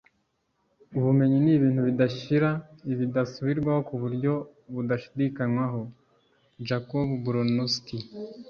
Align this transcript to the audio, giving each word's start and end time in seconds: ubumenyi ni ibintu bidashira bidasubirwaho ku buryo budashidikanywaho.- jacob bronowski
ubumenyi 0.97 1.37
ni 1.41 1.51
ibintu 1.57 1.81
bidashira 1.87 2.49
bidasubirwaho 3.01 3.81
ku 3.89 3.95
buryo 4.01 4.33
budashidikanywaho.- 4.73 5.81
jacob 6.67 7.07
bronowski 7.25 7.97